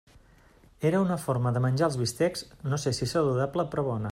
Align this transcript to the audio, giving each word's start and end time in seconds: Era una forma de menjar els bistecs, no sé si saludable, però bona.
Era 0.89 1.01
una 1.03 1.17
forma 1.25 1.51
de 1.57 1.61
menjar 1.65 1.91
els 1.91 1.99
bistecs, 2.05 2.45
no 2.73 2.81
sé 2.87 2.95
si 3.01 3.13
saludable, 3.13 3.67
però 3.75 3.89
bona. 3.93 4.09